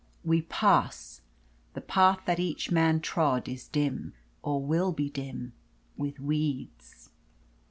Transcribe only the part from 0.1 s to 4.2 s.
We pass; the path that each man trod Is dim,